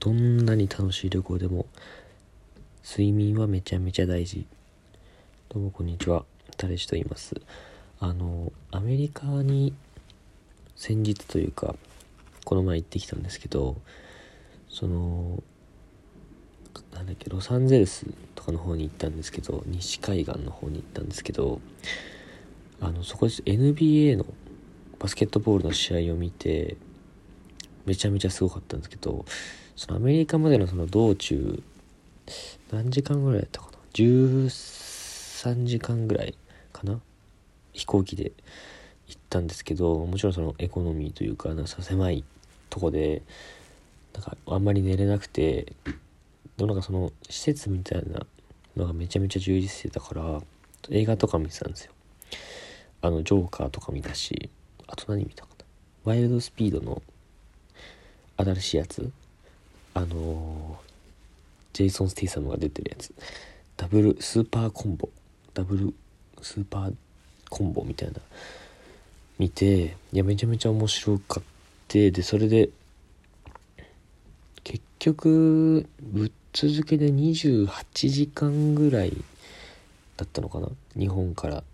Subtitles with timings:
[0.00, 1.66] どんなに楽しい旅行でも
[2.82, 4.46] 睡眠はめちゃめちゃ大事。
[5.50, 6.24] どうもこんにちは。
[6.56, 7.38] タレシと言います。
[7.98, 9.74] あのアメリカに
[10.74, 11.76] 先日というか
[12.46, 13.76] この前行ってきたんですけど
[14.70, 15.42] その
[16.94, 21.60] なんだっけロサンゼルスとかの方に行ったんですけど西海岸の方に行ったんですけど
[22.80, 24.24] あのそこで NBA の
[24.98, 26.78] バスケットボールの試合を見て
[27.84, 29.26] めちゃめちゃすごかったんですけど
[29.80, 31.62] そのアメリカまでのその道中
[32.70, 36.34] 何時間ぐらいだったかな？13時間ぐらい
[36.70, 37.00] かな？
[37.72, 38.32] 飛行機で
[39.08, 42.24] 行ったんですけどもちろんそのエコノミーというかなんか狭い
[42.68, 43.22] とこで
[44.12, 45.72] なんかあんまり寝れなくて
[46.58, 48.26] でもなんかその施設みたいな
[48.76, 50.42] のがめちゃめちゃ充実してたから
[50.90, 51.92] 映画とか見てたんですよ。
[53.00, 54.50] あのジョーカーとか見たし
[54.88, 55.64] あと何見たかな？
[56.04, 57.00] ワイルドスピードの
[58.36, 59.10] 新しいやつ
[60.00, 60.78] あの、
[61.72, 63.12] ジェイソン・スティーサムが出てるやつ。
[63.76, 65.08] ダブルスーパーコンボ。
[65.54, 65.94] ダブル
[66.42, 66.94] スーパー
[67.48, 68.20] コンボみたいな。
[69.38, 71.44] 見ていやめちゃめちゃ面白かっ
[71.88, 72.68] てでそれで
[74.62, 77.66] 結局ぶっ続けで28
[78.10, 79.16] 時間ぐらい
[80.18, 80.68] だったのかな？
[80.94, 81.64] 日本から。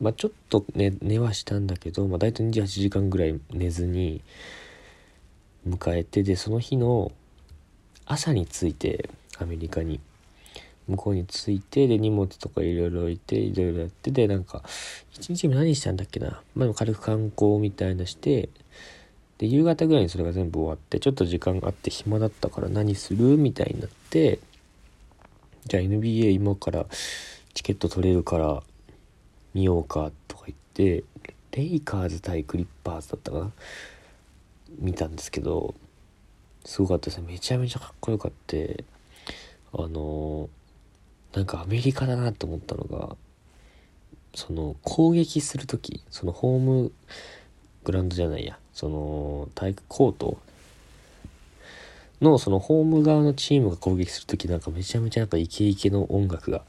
[0.00, 4.20] まあちょっと寝寝はしたんだけど、まあ、大体28時間ぐらい寝ずに
[5.68, 7.12] 迎えてでその日の
[8.06, 10.00] 朝に着いてアメリカに。
[10.88, 14.62] 向こうに着いてで荷物とかいろいろ置いていろいろやってでなんか
[15.12, 16.40] 一日目何したんだっけな。
[16.54, 18.48] まあ軽く観光みたいなして
[19.36, 24.40] で夕方ぐらいにそれが全部終わってちょっと時間があって暇だったから何するみたいになって
[25.66, 26.86] じゃあ NBA 今から
[27.54, 28.62] チケット取れるから
[29.54, 31.04] 見ようかとか言って
[31.52, 33.52] レイカーズ対クリッパーズだったかな。
[34.78, 35.74] 見たんですけど
[36.64, 38.84] すごかったですねめちゃめちゃかっこよかって
[39.72, 40.48] あの
[41.34, 43.16] なんかアメリカだなと思ったのが
[44.34, 46.92] その攻撃する時そのホーム
[47.84, 50.38] グラウンドじゃないやその体育コート
[52.20, 56.62] のそのホーム側のチームが攻撃する時なんかめちゃめちゃやっぱイケイケの音楽が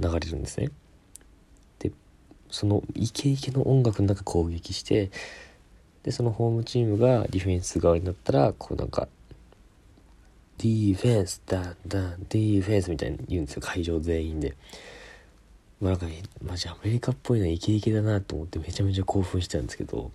[0.00, 0.70] 流れるんですね。
[1.78, 1.92] で
[2.50, 5.10] そのイケイケの音楽の中攻撃して
[6.04, 9.08] でそのホームチームがディフェンス側になったらこうなんか
[10.58, 14.54] ディフェンスダンダンディフェンスみたいに言うんですよ会場全員で。
[15.80, 16.06] まあなんか
[16.42, 20.12] マジアメリカっぽいのイケイケだなと思ってめちゃめちゃ興奮したんですけど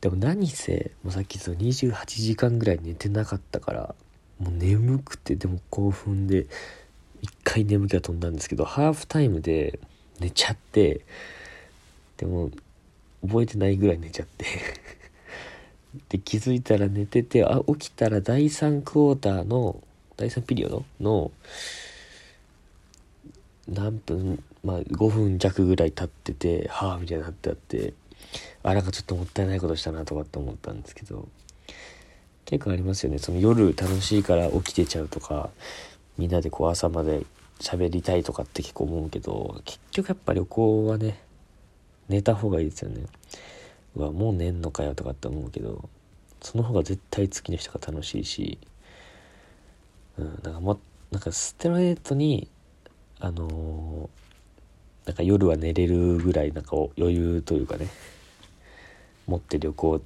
[0.00, 3.94] でも何せもうさっきその28時間ぐらい寝てなかったから
[4.38, 6.46] もう眠くてでも興奮で
[7.22, 9.80] 一回眠気が飛んだんですけどハーフタイムで
[10.20, 11.00] 寝ちゃって
[12.18, 12.50] でも
[13.24, 14.46] 覚えてないぐらい寝ちゃって。
[16.10, 19.82] で気づいたら寝ててあ起きたら第3クォーターの
[20.16, 21.30] 第3ピリオドの
[23.66, 27.94] 何分まあ5分弱ぐらい経っててはあみたいになってあって
[28.62, 31.28] あなんかちょっともったいないことしたなとかって思ったんですけど。
[32.46, 33.18] 結構ありますよね。
[33.18, 35.50] その夜楽しいから起きてちゃうとか
[36.16, 37.24] みんなでこう朝まで
[37.60, 41.18] 喋りたいとかって結構思うけど結局やっぱ旅行はね
[42.08, 43.02] 寝た方がいいですよね。
[43.96, 45.88] うわもう寝んのかよとかって思うけど
[46.42, 48.58] その方が絶対次の人が楽しいし
[50.18, 50.78] うんなんかも
[51.10, 52.48] なんかステロレートに
[53.20, 57.88] あのー、なんか夜は寝れるぐらいなんか余裕というかね
[59.26, 60.02] 持って旅行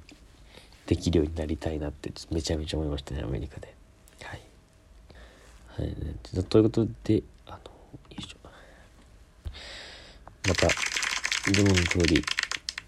[0.87, 3.73] できるようになりたいなってめちゃめちゃ思いましたねアメリカで。
[4.23, 4.41] はい、
[5.67, 6.15] はいね、
[6.49, 7.57] ということであの
[10.47, 10.90] また。
[11.51, 12.23] いつもの通り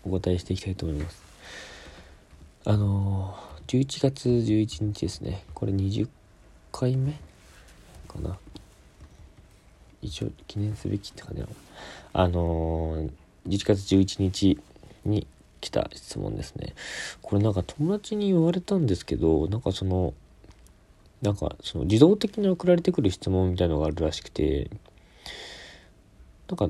[0.06, 1.22] お答えしていきたいと思います。
[2.64, 5.44] あのー、11月11日ですね。
[5.54, 6.08] これ20
[6.72, 7.12] 回目
[8.08, 8.38] かな？
[10.02, 11.54] 一応記念すべきって感じなの。
[12.14, 13.10] あのー、
[13.50, 14.58] 11月11日
[15.04, 15.28] に
[15.60, 16.74] 来た質問ですね。
[17.22, 20.14] これなんか友達に言われたんですけどなんかその
[21.22, 24.70] なんかその自動的に送られてくる質問みたいのがあるらしくて
[26.48, 26.70] なんか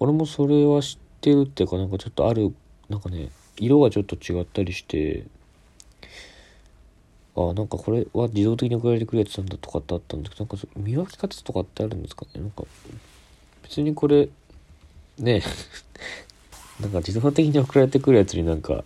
[0.00, 2.52] 俺もそれは知ってるっていうかなんかちょっとある
[2.88, 5.24] なんかね色がちょっと違ったりして
[7.36, 12.40] あなんかこれは自動的に送られてくるやつなんだとかってあったんですけどなんか見分け方とかってあるんですかね？
[12.40, 12.64] なんか
[13.62, 14.28] 別にこれ
[15.18, 15.42] ね
[16.80, 18.82] なんか自動的に送られてくるやつになんか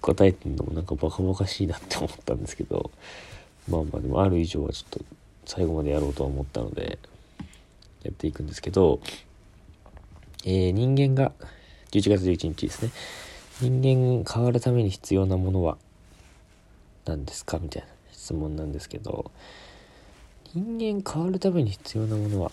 [0.00, 2.90] 答えてんのもなんかバカバカしいなって思ったんですけど
[3.68, 5.04] まあまあでもある以上はちょっと
[5.44, 6.98] 最後までやろうとは思ったので
[8.02, 9.00] やっていくんですけど、
[10.44, 11.32] えー、人間が
[11.90, 12.90] 11月11日ですね。
[13.60, 15.78] 人間変わるために必要なものは
[17.06, 19.30] なんですかみたいな質問なんですけど
[20.54, 22.50] 人間変わるために必要なものは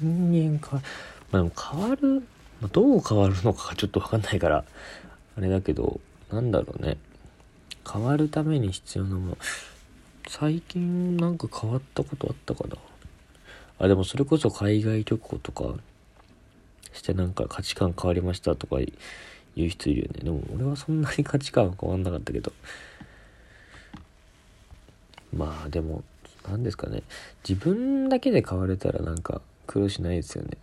[0.00, 0.86] 人間変わる
[1.30, 2.22] まあでも変わる、
[2.62, 4.64] まあ、どう変わるのかちょっと分かんないから
[5.36, 6.00] あれだけど
[6.32, 6.96] なんだろうね。
[7.90, 9.38] 変わるために必要なもの。
[10.28, 12.76] 最近なんか変わったことあったかな。
[13.78, 15.74] あでもそれこそ海外旅行とか
[16.96, 18.76] してなんか価値観変わりましたとか
[19.56, 20.20] 言う人いるよね。
[20.24, 22.52] でも俺はそんなに価値観は変わんなかったけど。
[25.32, 26.02] まあでも
[26.48, 27.02] 何ですかね。
[27.46, 30.56] 自分だけで変われたらなんか苦労しないですよね。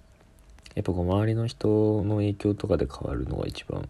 [0.75, 3.87] やっぱこう周りの人の影響とかで変わるのが一番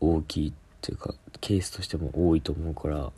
[0.00, 0.52] 大きいっ
[0.82, 2.96] ていうかケースとしても多いと思うから。
[2.98, 3.10] やっ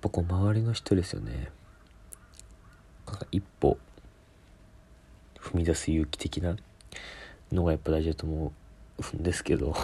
[0.00, 1.48] ぱこう周りの人ですよね。
[3.06, 3.78] なんか一歩
[5.44, 6.56] 踏み出す勇気的な
[7.52, 8.52] のがやっぱ大事だと思
[9.12, 9.76] うんですけど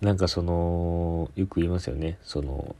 [0.00, 2.18] なんかそのよく言いますよね。
[2.22, 2.74] その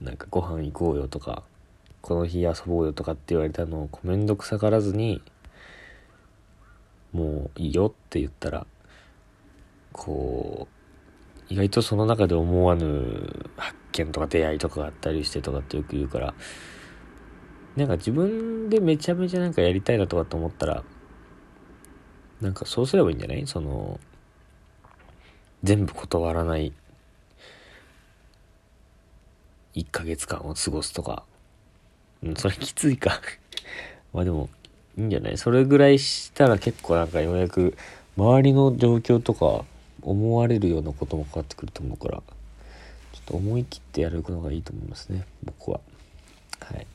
[0.00, 1.42] なんかご飯行こうよとか
[2.00, 5.22] この日遊ぼうよとかって言われたのをめんどくさがらずに
[7.12, 8.66] もういいよって言ったら
[9.92, 16.34] こう意外とその中で思わぬ発見とか出会いとかがあったりしてとかってよく言うから
[17.76, 20.82] なんか自分でめちゃめちゃなんかやりたいなとかと思ったら
[22.40, 23.46] なんかそうすればいいんじゃない？
[23.46, 23.98] その
[25.62, 26.72] 全部断らない
[29.74, 31.24] 1ヶ月間を過ごすとか。
[32.22, 33.20] うん、それきついか
[34.12, 34.48] まあでも、
[34.96, 35.38] いいんじゃない？
[35.38, 37.76] それぐらいしたら結構なんかようやく
[38.16, 39.64] 周りの状況とか
[40.02, 42.24] 思われるようなことも変わってくると思うから、ちょ
[43.20, 45.80] っと思い切ってやるのがいいと思いますね、僕は。
[46.60, 46.86] はい。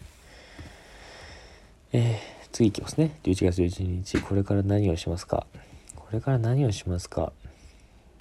[1.94, 2.18] えー、
[2.52, 3.18] 次いきますね。
[3.24, 5.48] 11月11日、これから何をしますか？
[5.96, 7.32] これから何をしますか、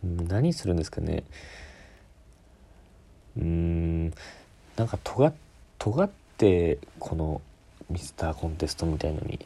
[0.05, 1.25] 何するんですかね？
[3.37, 4.15] うーん
[4.77, 5.33] なんか尖
[5.79, 7.43] 尖ってこの
[7.91, 9.45] ミスターコンテストみたいのに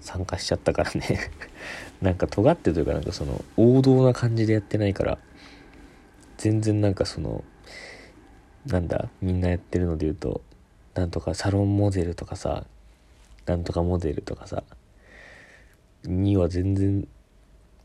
[0.00, 1.30] 参加しちゃったからね。
[2.00, 5.18] なんか尖ってというかなんかその王道な感じでやってないから
[6.36, 7.42] 全然なんかその
[8.64, 10.40] なんだみんなやってるので言うと
[10.98, 12.64] なんとかサロンモデルとかさ
[13.46, 14.64] なんとかモデルとかさ
[16.04, 17.06] には全然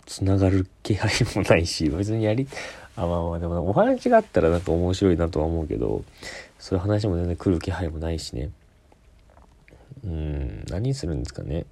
[0.06, 2.48] つながる気配もないし別にやり
[2.96, 6.04] あまあまあでもお話があったらなんか面白いなとは思うけど
[6.60, 8.50] そういう話も全然来る気配もないしね。
[10.04, 11.66] うん何するんですかね。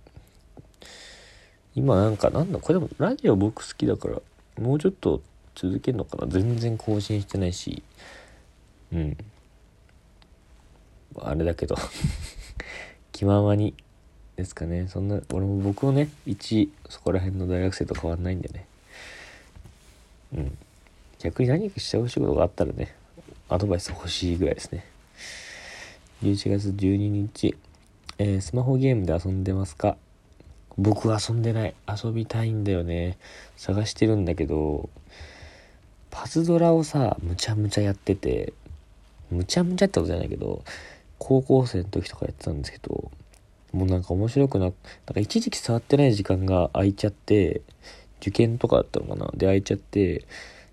[1.76, 4.22] 今なんかなんだこれでもラジオ僕好きだから
[4.62, 5.22] もうちょっと
[5.56, 6.28] 続けるのかな。
[6.28, 7.84] 全然更新してないし。
[8.94, 9.18] うん。
[11.21, 11.75] あれだけど
[13.12, 13.73] 気ままに
[14.35, 18.65] ですかねそんな俺も僕もね一そこら辺の大学生と変わんないんでね
[20.33, 20.57] うん
[21.21, 22.95] 逆に何かしてほしいことがあったらね、
[23.47, 24.83] アドバイス欲しいぐらいですね。
[26.23, 27.56] 11月12日、
[28.18, 29.97] えー、スマホゲームで遊んでますか？
[30.79, 31.75] 僕は遊んでない。
[31.88, 33.19] 遊びたいんだよね。
[33.56, 34.89] 探してるんだけど、
[36.09, 38.53] パズドラをさ、むちゃむちゃやってて、
[39.29, 40.63] むちゃむちゃってことじゃないけど、
[41.23, 43.12] 高校生の時とかやってたんですけど、
[43.73, 44.73] もうなんか面白くな、なん
[45.13, 47.62] か一時期触ってない時間が空いちゃって、
[48.19, 49.27] 受験とかだったのかな？
[49.35, 50.25] で空いちゃって、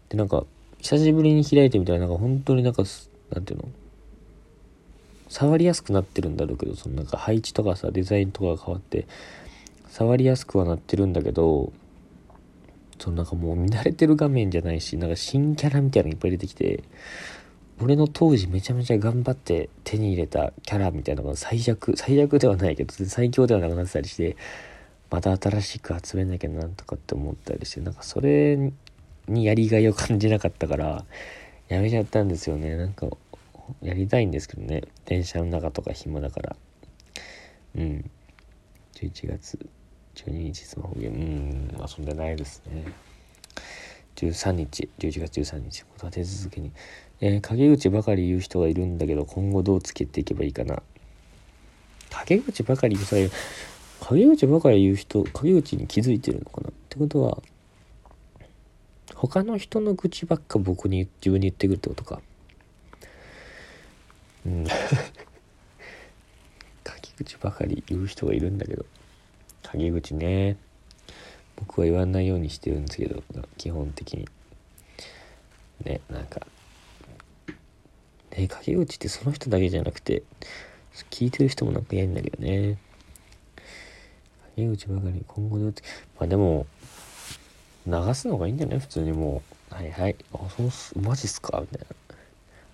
[0.08, 0.44] で、なんか、
[0.80, 2.82] 久しぶりに開いてみたら、なんか本当になんか、
[3.31, 3.69] なんていうの？
[5.28, 9.06] 触りやすくなってるんだろうけど、そのなんか配置とかさ、デザインとかが変わって、
[9.90, 11.72] 触りやすくはなってるんだけど、
[12.98, 16.82] そのなんかもう見慣れてる画面じゃないし、なんか新キャラみたいなのいっぱい出てきて、
[17.81, 24.37] 俺の当時めちゃめちゃ頑張って手に入れたキャラみたいなのが最弱、最悪ではないけど、最強ではなくなってたりして、
[25.11, 28.73] また新しく集めなきゃなんとかって思ったりして、なんかそれ
[29.29, 31.05] にやりがいを感じなかったから
[31.69, 32.77] やめちゃったんですよね。
[32.77, 33.06] なんか
[33.82, 34.82] やりたいんですけどね。
[35.05, 36.56] 電車の中とか暇だから。
[37.77, 38.11] うん。
[38.94, 39.58] 11月。
[40.15, 41.19] 12日スマホゲーム。
[41.19, 41.77] うん。
[41.79, 42.85] 遊んでないですね。
[44.17, 44.89] 13日。
[44.99, 45.85] 11月13日。
[46.03, 46.73] 立て続けに、
[47.20, 50.82] えー、陰口ばかり言う人がいるんだけど今後どうつけていけばいいかな。
[52.10, 53.31] 陰口ばかり言う
[54.01, 56.70] 陰口ばかり言う人陰口に気づいてるのかな。
[56.70, 57.43] ってことは
[59.15, 62.20] 他の人の愚痴ばっか僕に自分に言ってくるってことか。
[64.46, 64.65] うん。
[66.84, 68.87] 陰口ばかり言う人がいるんだけど。
[69.63, 70.56] 陰口ね。
[71.56, 73.22] 僕は言わないようにしてるんですけど
[73.56, 74.29] 基本的に。
[75.84, 76.46] ねなんか。
[78.38, 80.22] ね陰口ってその人だけじゃなくて
[81.10, 82.78] 聞いてる人もなんか嫌んだけどね。
[84.56, 85.74] 陰口ばかり今後どう
[86.18, 86.66] まあでも
[87.86, 89.74] 流すのがいいんじゃない普通にもう。
[89.74, 90.16] はいはい。
[90.32, 90.98] あそうす。
[90.98, 91.60] マジっすか？
[91.60, 91.86] みたいな。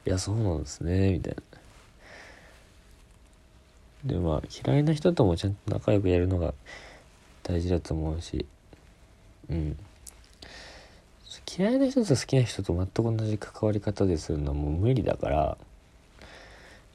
[0.06, 1.12] いやそうなんですね。
[1.12, 1.42] みたいな。
[4.14, 6.54] でまあ嫌いな人ともちゃんと仲良くやるのが
[7.42, 8.47] 大事だと思うし。
[9.50, 9.76] うん。
[11.57, 15.57] 嫌いな人と好きな人と全く同じ関わり方でするのはもう無理だから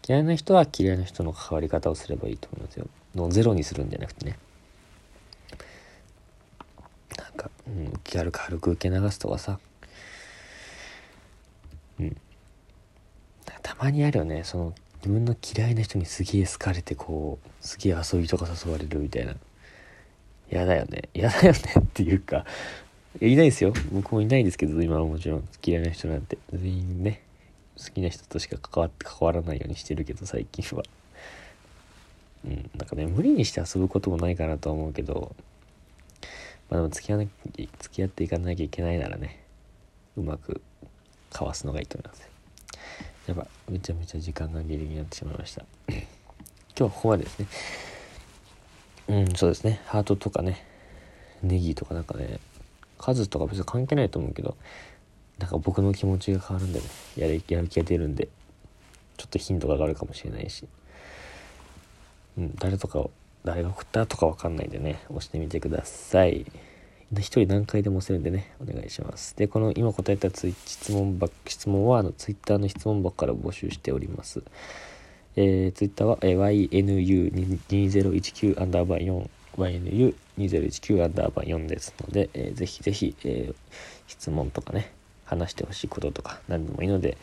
[0.06, 2.88] 嫌いな人は嫌いな人の関わり方をすればいいと思いますよ。
[3.16, 4.38] のゼロにするんじゃなくてね。
[7.18, 9.60] なんか、うん、気軽く軽く受け流すとかさ。
[12.00, 12.18] うん。
[13.62, 14.44] たまにあるよね。
[14.44, 19.36] その自分の嫌いな人にすげえ好かれてこうすげえ遊びとか誘われるみたいな。
[20.52, 21.10] 嫌だよね。
[21.14, 22.46] 嫌だよねっていうか
[23.22, 23.74] いないですよ。
[23.92, 25.48] 僕もいないですけど今はもちろん。
[25.66, 26.38] 嫌いな人なんて。
[26.54, 27.24] 全員ね
[27.78, 30.84] 好きな人としか関わって関わらないようにしてるけど最近は。
[32.46, 35.36] うんなんかね無理にして遊ぶこともないかなと思うけど
[36.70, 39.44] まあでも付き合わな付き合っていかなきゃいけないならね
[40.16, 40.62] うまく
[41.32, 42.30] かわすのがいいと思います。
[43.28, 45.64] やっぱめちゃめちゃ時間がギリギリになってしまいました。
[45.88, 46.00] 今
[46.76, 47.48] 日はここまでですね。
[49.10, 49.82] うんそうですね。
[49.86, 50.66] ハートとかね
[51.44, 52.40] ネギとかなんかね
[53.00, 54.56] 数とか別に関係ないと思うけど
[55.40, 56.86] なんか僕の気持ちが変わるんでね。
[57.16, 58.28] やるやる気が出るんで
[59.18, 60.68] ちょっと頻度が上がるかもしれないし。
[62.38, 63.06] うん誰とか
[63.44, 66.46] 誰が送ったとかわかんないんでね押してみてください。
[67.18, 69.36] 一人何回でも押せるんでねお願いします。
[69.36, 74.44] でこの今答えたツイ質問ば質問はあのツイッターの質問箱から募集しております。
[75.36, 83.56] えー、ツイッターは、えー、YNU2019 アンダーバー4 YNU 2019アンダーバー4ですので、えー、ぜひぜひ、えー、
[84.08, 84.92] 質問とかね
[85.26, 87.18] 話してほしいこととか何でもいいので、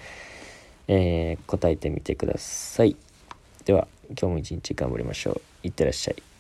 [0.89, 2.97] えー、答えてみてください。
[3.65, 5.41] では今日も一日頑張りましょう。
[5.65, 6.36] いってらっしゃい。